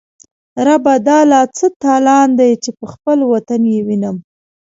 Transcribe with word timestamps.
ربه 0.67 0.93
دا 1.07 1.19
لا 1.31 1.41
څه 1.57 1.67
تالان 1.83 2.29
دی، 2.39 2.51
چی 2.63 2.69
به 2.77 2.85
خپل 2.93 3.19
وطن 3.31 3.61
یې 3.73 3.79
وینم 3.87 4.17